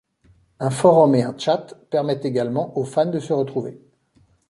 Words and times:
Un 0.59 0.71
forum 0.71 1.13
et 1.13 1.21
un 1.21 1.37
chat 1.37 1.75
permettent 1.91 2.25
également 2.25 2.75
aux 2.75 2.85
fans 2.85 3.05
de 3.05 3.19
se 3.19 3.33
retrouver. 3.33 3.79